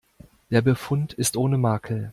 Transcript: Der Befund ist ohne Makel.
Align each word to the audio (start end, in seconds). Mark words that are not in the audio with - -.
Der 0.49 0.63
Befund 0.63 1.13
ist 1.13 1.37
ohne 1.37 1.59
Makel. 1.59 2.09